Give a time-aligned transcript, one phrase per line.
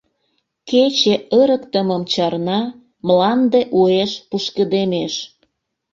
[0.69, 2.61] Кече ырыктымым чарна,
[3.07, 5.13] мланде уэш пушкыдемеш.